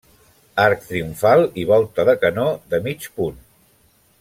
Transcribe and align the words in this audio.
Arc 0.61 0.87
triomfal 0.91 1.43
i 1.63 1.67
volta 1.73 2.07
de 2.11 2.17
canó 2.25 2.47
de 2.73 2.81
mig 2.89 3.07
punt. 3.21 3.39